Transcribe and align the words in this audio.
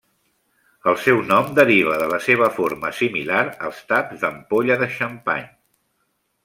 El 0.91 0.95
seu 1.01 1.19
nom 1.31 1.51
deriva 1.59 1.97
de 2.03 2.07
la 2.13 2.19
seva 2.29 2.49
forma 2.57 2.91
similar 3.01 3.45
als 3.69 3.85
taps 3.93 4.25
d'ampolla 4.25 4.83
de 4.85 4.93
xampany. 4.99 5.49